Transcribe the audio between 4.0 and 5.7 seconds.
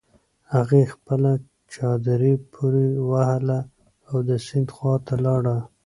او د سيند خواته لاړه.